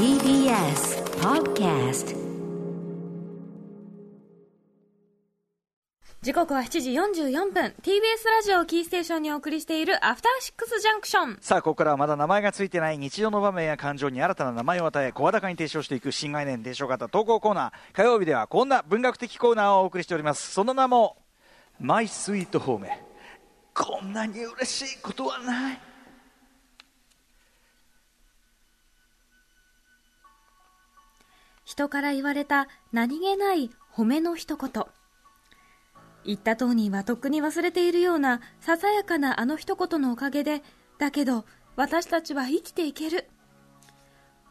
[0.00, 2.16] TBS Podcast
[6.22, 7.74] 時刻は7時44分。
[7.82, 11.38] TBS ラジオをキーステーションにお送りしているアフターシックスジャンクション。
[11.42, 17.94] さあここからはまだ名前がついてない日常の場面や感情に新たな名前を与え声高に提唱していく新概念提唱型投稿コーナー。
[17.94, 20.50] 火曜日ではこんな文学的コーナーをお送りしております。
[20.50, 21.18] その名も
[21.78, 22.88] 「マイスイートホーム」
[23.76, 25.89] こんなに嬉しいことはない
[31.70, 34.86] 人から言われた何気ない褒めの一言。
[36.24, 40.64] 言った当人はとっくに忘れているようなささやかなあの一言のおかげで
[40.98, 41.44] だけど
[41.76, 43.28] 私たちは生きていける。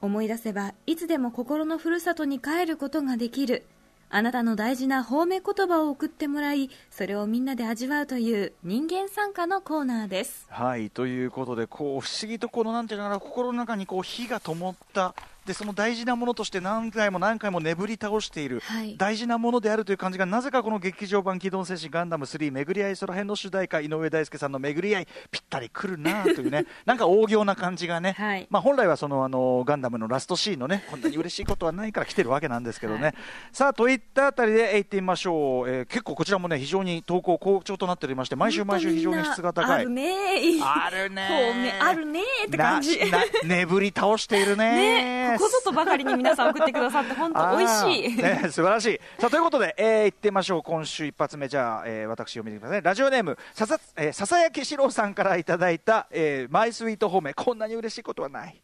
[0.00, 3.64] 思い出せばいつでも心のふるさとに帰ることができる。
[4.10, 10.46] あなたの大事な褒め言葉を送ってもらいそれをみんなで味わうという人間参加のコーナーです。
[10.50, 15.14] はいということでこう不思議とこのなんていうのかな心の中にこう火が灯った
[15.46, 18.96] でその大事なものとして何回も何回も眠り倒している、はい。
[18.96, 26.64] 大事なものであるという感じがなぜかこの劇場版「機動戦士ガンダム3巡り合いその辺の主題歌井上大輔さんの巡り合いぴったりくるな というね。
[26.86, 28.46] なんか大行な感じがね、はい。
[28.50, 33.14] まあ、本来はそのあのガンダムのラストシーンのねこんなに嬉しいことはないから来てるわけなんですけどね、はい。
[33.52, 39.80] さあといったあたりでえー行ってみましょう、えー結構こちらもね非常に投稿好調となっておりまして毎週毎週非常に質が高い。
[39.80, 40.62] あるねー。
[40.64, 42.98] あるねあるねーって感じ。
[43.44, 49.00] 眠り倒しているね ねここぞとばかりに皆さん送ってくださって 本当美味しい、ね、素晴らしい。
[49.18, 50.62] さあということで、えー、行ってみましょう。
[50.62, 51.48] 今週一発目。
[51.48, 57.34] じゃあ、えー、私読みてくださいラジオネームささ,、えー、笹焼史郎さんからいただいた、えー、マイスイート褒め。
[57.34, 58.62] こんなに嬉しいことはない。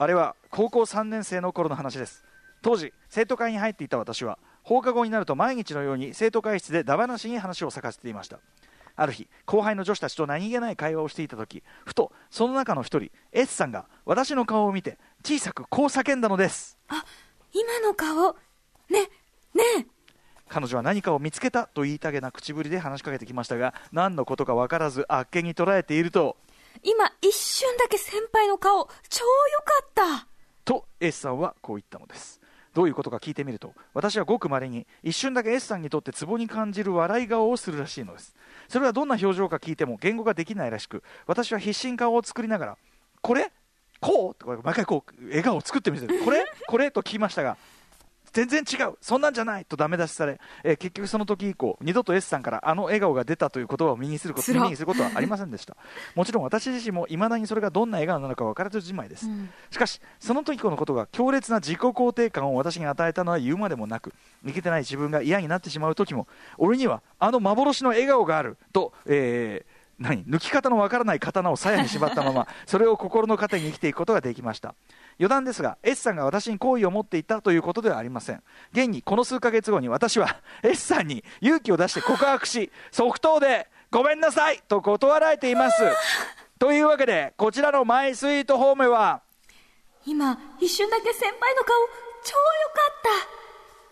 [0.00, 2.24] あれは高校3年生の頃の話です。
[2.62, 8.40] 当時生徒会に入っていた私は放課後になると毎日のように生徒会室でダ話に話を咲かせていました
[8.98, 16.76] ある日後輩の女子たちと何気ない会話をしていた時ふとその中の一人 S さんが私の顔を見て小さくこう叫んだのです。
[16.88, 17.04] あ
[17.52, 18.36] 今の顔。
[18.90, 19.08] ね
[19.54, 19.86] ね。
[20.48, 26.36] 彼女は何かを見つけたと言いたげな口ぶりで話しかけてきましたが何のことか分からずあっけに捉えていると。
[26.82, 30.28] 今一瞬だけ先輩の顔超良かった。
[30.64, 32.40] と S さんはこう言ったのです
[32.78, 38.36] どういうことか聞いてみると私はごくまれに一瞬だけ S さんにとってツボに感じる笑い顔をするらしいのです。
[38.68, 42.78] それはどんな表情か聞いても言語ができないらしく私は必死に顔を作りながら
[43.20, 43.50] これ
[43.98, 47.56] こうと毎回こう笑顔を作ってみせるこれこれと聞きましたが
[48.32, 48.94] 全然違う。
[49.00, 55.76] そんなんじゃないとダメ出しされ、えー結局その時以降二度と S さんからあの笑顔が出たという言葉を身にすること耳にすることはありませんでした。
[56.14, 59.50] もちろん私自身も未だにそれがどんな笑顔なのか分からずじまいです、うん。
[59.70, 64.14] しかしその時のことが強烈な自己肯定感を私に与えたのは言うまでもなく
[64.44, 70.24] いけてない自分が嫌になってしまう時も俺にはあの幻の笑顔があると、えー何？
[70.24, 74.74] 抜き方のわからない刀を鞘に縛ったまま それを心の糧に生きていくことができました。
[75.18, 78.42] 余談ですが S さんが私に好意を持っていたということではありません。
[78.72, 85.82] 現にこの数ヶ月後に私は S さんに勇気を出して告白し即答でごめんなさいと断られています。
[86.58, 89.22] というわけでこちらのマイスイートホームは
[90.06, 91.76] 今一瞬だけ先輩の顔
[92.24, 93.38] 超良かった。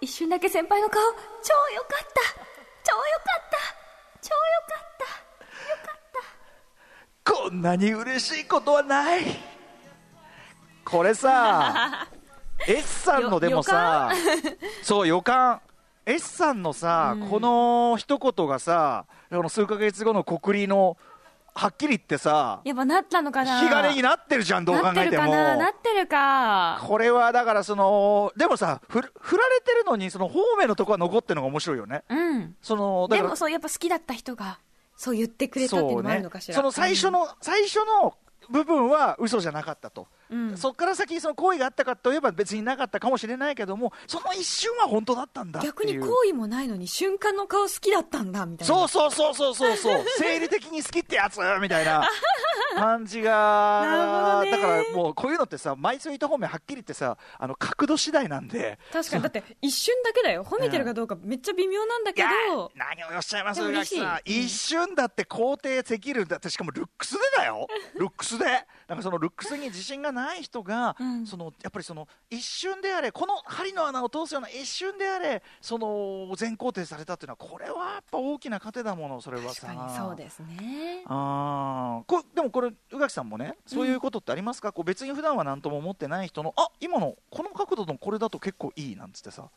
[0.00, 1.00] 一瞬だけ先輩の顔
[1.42, 2.52] 超良かった。
[2.82, 3.82] 超良かった。
[4.20, 4.81] 超良かった。
[4.81, 4.81] こ
[7.52, 9.24] んなに嬉しいことはない。
[10.84, 12.08] これさ
[12.66, 14.10] S さんのでもさ
[14.82, 15.60] そう予感。
[16.04, 20.96] S さんのさ、この一言がさこの数ヶ月後の国立の
[21.54, 23.62] はっきり言ってさやっぱなったのかな。
[23.62, 25.56] 引き金になってるじゃんどう考なってるかえてもな。
[25.56, 26.80] なってるか。
[26.82, 32.02] これはだからそのでもさふ振られてるのにその方面のとこは残ってるのが面白いよね。
[32.08, 32.56] うん。
[32.60, 34.58] そのでもそうやっぱ好きだった人が
[35.02, 36.54] そう言ってくれたっていうのもあるのかしら。
[36.54, 38.14] その最初の、最初の
[38.50, 40.56] 部分は嘘じゃなかったと、うん。
[40.56, 48.74] そこから先その行為があったかといえば別になかったかもしれないけどもその一瞬は本当だったんだ逆に好意もないのに瞬間の顔好きだったんだみたいな。
[48.74, 50.04] そうそうそうそうそうそう。
[50.18, 52.08] 生理的に好きってやつみたいな
[52.74, 58.78] 感じがだからもうこういうのってさマイスイート方面はっきり言ってさあの角度次第なんで。
[58.92, 59.22] 確かに。
[59.22, 60.44] だって一瞬だけだよ。
[60.44, 64.20] 褒めてるかどうかめっちゃ微妙なんだけいやど何をおっしゃいますでも宇垣さん。
[64.24, 66.36] 一瞬だって肯定できるんだ。
[66.36, 67.66] ってしかもルックスでだよ。
[67.98, 68.44] ルックスで
[68.88, 71.26] なんかそのルックスに自信がない人が、うん。
[71.26, 81.04] そのやっぱりその一瞬であれこの針の穴を通すような一瞬であれその全肯定されたっていうのはこれはやっぱ大きな糧だものそれは確さかにそうですね。
[81.06, 82.04] あー。
[82.06, 89.48] こでもこれ宇垣さんもねそういうことってありますか、こう別に普段は何とも思ってない人のあ今のこの角度のこれだと結構いいなんつってさ。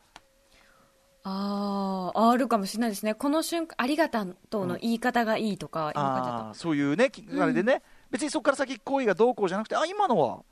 [1.28, 3.14] あああるかもしれないですね。
[3.14, 10.42] この瞬間ありがとうの言い方がいいとか、今感じだあーそういうねきあれでね、別にそこから先行為がどうこうじゃなくてあ今のは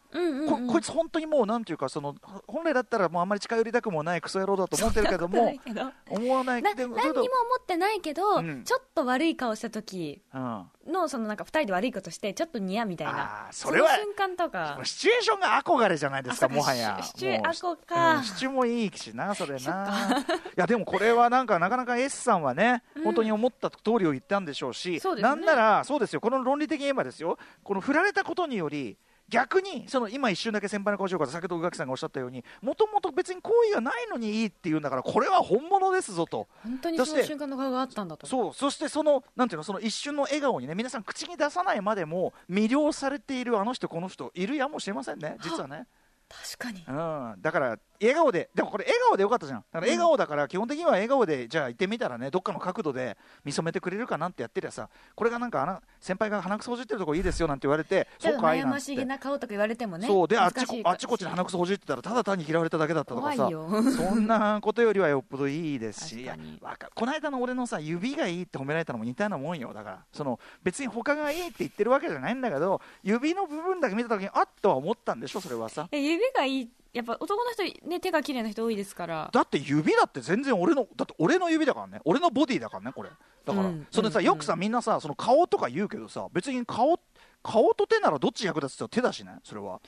[0.48, 2.14] ここいつ本当にもうなんていうかその
[2.46, 5.52] 本来だったらもうあんまり近寄りたくもないクソ野郎だと思ってるけども
[6.08, 7.28] 思わないなでも何にも思
[7.60, 8.62] ってないけど、うん。
[8.64, 10.70] ちょっと悪い顔した時うん。
[10.86, 13.48] のそのなんか二人で悪いことしてちょっとニヤみたいな。
[13.50, 14.78] それはの瞬間とか。
[14.84, 16.98] シチュエーションが憧れじゃないですかもはや。
[17.02, 18.16] シシチュエもうアコか。
[18.16, 20.24] うんシチュもいいしなそれな。
[20.56, 23.04] いやでもこれはなんかなかなか S さんはね、うん。
[23.04, 25.22] 本当に思った通りを言ったんでしょうしね。
[25.22, 26.20] なんならそうですよ。
[26.20, 27.38] この論理的に言えばですよ。
[27.62, 28.96] この振られたことにより
[29.34, 36.46] 逆にその今一瞬だけ先輩の顔しようから先ほど宇垣さんがおっしゃったようにもともと別に好意がないのにいいっていうんだからこれは本物ですぞと。
[36.62, 38.26] 本当にその瞬間の顔があったんだと。
[38.26, 45.36] そうそしてそのなんていうのその一瞬の笑顔にね皆さん口に出さないまでも魅了されているあの人この人いるやもしれませんね。
[45.42, 45.86] 実はね、
[46.28, 46.84] 確かに。
[46.86, 46.92] う
[47.36, 49.58] ん、だから笑顔ででもこれ笑顔でよかったじゃん。
[49.60, 60.28] だから笑顔だから基本的には笑顔でじゃあ行ってみたらねどっかの角度で見初めてくれるかなんてやってりゃさこれがなんかあの先輩が鼻くそほじってるとこいいですよなんて言われて そうか悩ましげな顔とか言われてもねそう。
[60.28, 63.48] であっちこあっちこっちで鼻くそほじってたらただ単に嫌われただけだったとかさ
[63.96, 66.22] そんなことよりはよっぽどいいですし。
[66.22, 69.72] いや確かこの間の俺のさ指がいいって褒められたのも似たようなもんよ。
[69.72, 75.88] だからその別に他がいいって言ってるわけじゃないんだけど指の部分だけ見た時にあっとは思ったんでしょそれはさ。
[75.92, 79.30] え指がいいやっぱ男の人ね手が綺麗な人多いですから。
[79.32, 82.00] だって指だって全然俺のだって俺の指だからね。
[82.04, 83.10] 俺のボディだからねこれ。
[83.44, 84.24] だから、うんそれでさ、うん。
[84.24, 86.98] よくさみんなさその顔とか言うけどさ別に顔
[87.42, 89.80] 顔と手ならどっち役立つって手だしねそれは。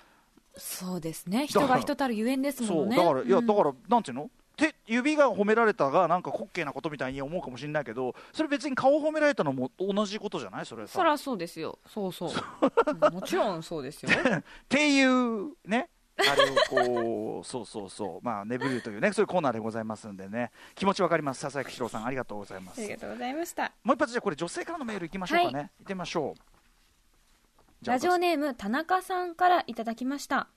[0.57, 1.47] そうですね。
[1.47, 2.97] 人が人たるゆえんですもんね。
[2.97, 4.31] だからいやうんだからなんていうの？
[4.57, 10.67] 手指が褒められたがなんか滑稽なことみたいに思うかもしれないけどそれ別に顔褒められたのも同じことじゃない？
[10.67, 10.95] それさ。
[10.95, 11.79] そらそうですよ。
[11.87, 12.31] そうそう。
[13.07, 14.11] うんもちろんそうですよ。
[14.11, 18.25] っていうねあれをこう そうそうそう。
[18.25, 20.51] まあネブリューというねそういうコーナーでございますんでね。
[20.75, 21.41] 気持ちわかります。
[21.41, 22.81] 笹焼ひろさんありがとうございます。
[22.81, 23.73] ありがとうございました。
[23.85, 27.87] もう一発じゃあこれ女性からのメールいきましょうかね、は行ってみましょう。
[27.87, 30.49] ラジオネーム田中さんからいただきました。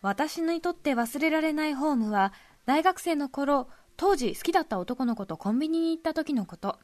[0.00, 2.32] 私にとって忘れられないホームは
[2.66, 6.78] 大学生の頃当時好きだった男の子とコンビニに行った時のこと。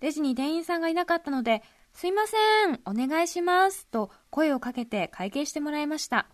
[0.00, 1.62] レジに店員さんがいなかったので
[1.98, 2.36] 「すいませ
[2.70, 6.28] んお願いします」と声をかけて会計してもらいました。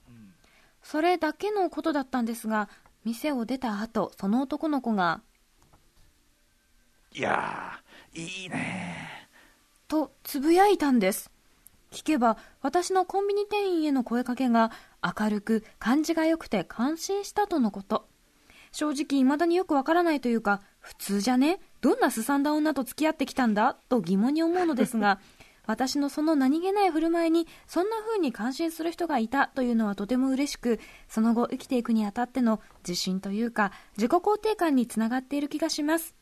[0.82, 2.68] それだけのことだったんですが
[3.02, 5.22] 店を出た後その男の子が
[7.14, 9.30] いやーいいね
[9.88, 11.30] とつぶやいたんです。
[11.90, 14.70] 聞けば私のコンビニ店員への声かけが
[15.02, 18.06] 明るく感じが良くて感心したとのこと。
[18.70, 21.58] 正直未だによくわからないというか普通じゃね？
[21.80, 23.78] どんなすさんだ女と付き合ってきたんだ？
[23.88, 25.20] と疑問に思うのですが
[25.66, 36.14] 私のその何気ない振る舞いにそんな風に感心する人がいたというのはとても嬉しくその後生きていくにあたっての自信というか自己肯定感につながっている気がします。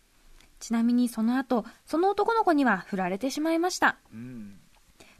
[0.61, 3.97] ちなみにその後その男の子には振られてしまいました。
[4.13, 4.59] うん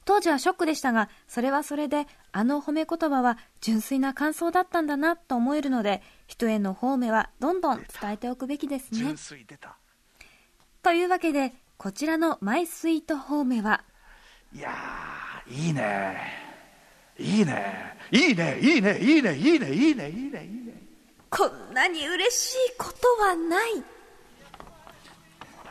[0.05, 8.99] 当時はショックでしたがそれはそれであの褒め言葉は純粋な感想だったんだなと思えるので人への褒めはどんどん伝えておくべきですね。
[8.99, 9.77] 純粋出た。
[10.83, 13.85] というわけでこちらのマイスイート褒めは
[15.53, 16.17] いいね。
[17.19, 17.97] いいね。
[18.11, 18.59] いいね。
[18.61, 18.99] いいね。
[18.99, 19.37] いいね。
[19.37, 19.59] いいね。
[19.59, 19.71] いいね。
[19.71, 20.11] いいね。
[20.11, 20.73] いいね
[21.33, 23.83] こんなに嬉しいことはない、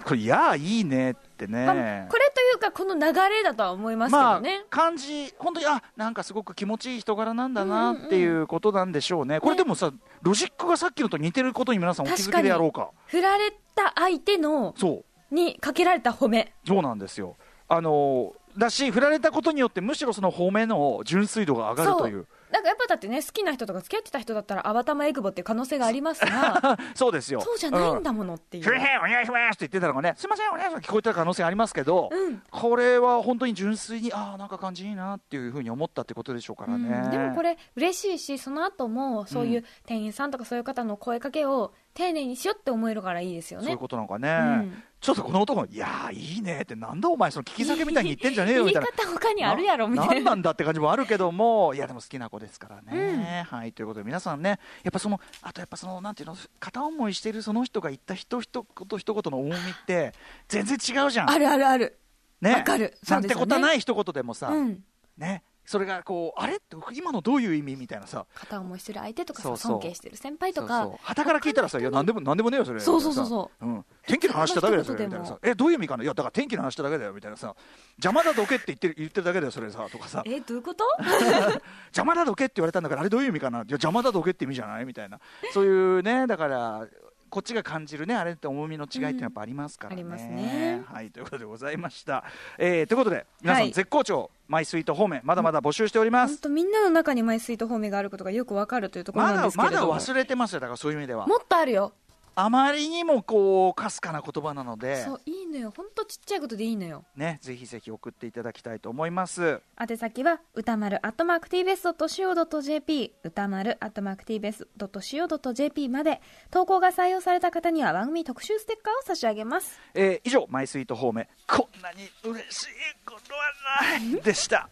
[0.03, 1.75] これいやーいいねってね、まあ
[2.09, 12.89] これというかこの流れだとは思いますけまあどね、感じ本当にあなんかすごく気持ちいい人柄なんだなっていうことなんでしょうね、これでもさロジックがさっきのと似てることに皆さんお気づきでやろうか。
[13.05, 15.35] 振られた相手のそう。
[15.35, 16.55] にかけられた褒め。
[16.67, 17.35] そうなんですよ。
[17.67, 44.31] あのーだし振られたことによってむしろその褒めの純粋度が上がるというなんかやっぱだってね好きな人とか付き合ってた人だったらあばたまエクボっていう可能性がありますがそうですよそうじゃないんだものっていう、すいませんお願いしますって言ってたのがねすいませんお願いします聞こえてた可能性ありますけど、うんこれは本当に純粋にああなんか感じいいなっていうふうに思ったってことでしょうからね、うんでもこれ嬉しいしその後もそういう店員さんとかそういう方の声かけを丁寧にしようって思えるからいいですよねそういうことなのかね、う
[44.67, 48.87] んちょっとこの男もいやーいいねってなんだお前その聞き酒みたいに言ってんじゃねえよ みたいな。
[48.95, 50.13] 言い方他にあるやろみたいな。
[50.13, 60.13] 何なんだって感じもあるけどもいやでも好きな子ですからね、はいということで皆さんねやっぱそのあとやっぱそのなんていうの片思いしているその人が言った一一言一言の重みって
[60.47, 61.29] 全然違うじゃん。
[61.31, 61.97] あるあるある。
[62.39, 62.53] ね。
[62.53, 62.95] わかる。
[63.03, 63.41] そなてうんですよね。
[63.41, 64.83] ことはない一言でもさ、うん。
[65.17, 66.55] ねそれがこうあれ？
[66.55, 67.75] って今のどういう意味？
[67.75, 68.25] みたいなさ。
[68.33, 70.81] 片思いしてる相手とか尊敬してる先輩とか。
[70.83, 70.99] そうそう。
[71.03, 73.65] 旗から聞いたらさ「いや何でも何でもねえよそれ」そうそうそうそう。
[73.65, 75.29] うん、天気の話しただけだよそれ」みたいなさ。
[75.29, 77.55] そんな「えどういう意味かな?」いやだから天気の話しただけだよみたいなさ
[77.97, 79.87] 「邪魔だどけ」って言ってる言ってるだけだよそれさ。
[79.91, 80.83] とかさえどういうこと？
[81.87, 83.59] 邪魔だどけって言われたんだからあれどういう意味かな？
[83.59, 85.19] いや邪魔だどけって意味じゃないみたいな。
[85.53, 86.87] そういうねだから
[87.29, 90.83] こっちが感じるねあれって重みの違いってやっぱありますからね、うんありますね。
[90.85, 92.25] はいということでございました、
[92.57, 93.71] えーということで皆さんはい。
[93.71, 96.49] 絶好調、マイスイート方面まだまだ募集しております。
[96.49, 99.87] みんなの中にマイスイート方面があることがよくわかるというところまだなんですけれども。
[99.93, 101.25] まだ忘れてますよだからそういう意味では。
[101.25, 101.93] もっとあるよ
[102.35, 105.73] あまりにもこうかすかな言葉なのでそういいのよ。
[105.75, 107.03] 本当ちっちゃいことでいいのよ。
[107.15, 109.61] ねぜひぜひ送っていただきたいと思います。
[109.79, 119.79] 宛先は歌丸アットマーク TBS.CO.JP 歌丸アットマーク TBS.CO.JP まで投稿が採用された方には番組特集ステッカーを差し上げます。
[119.93, 121.27] えー以上マイスイート方面。
[121.47, 122.67] こんなに嬉しい
[123.05, 124.21] ことはない。
[124.21, 124.69] でした。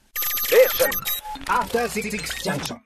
[1.48, 2.12] After Six
[2.44, 2.78] Junction.